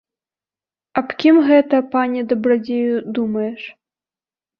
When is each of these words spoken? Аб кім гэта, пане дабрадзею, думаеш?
Аб 1.01 1.11
кім 1.21 1.35
гэта, 1.49 1.81
пане 1.95 2.23
дабрадзею, 2.31 2.95
думаеш? 3.19 3.61